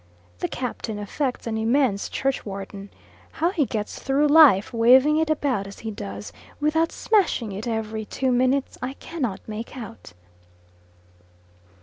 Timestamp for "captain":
0.47-0.97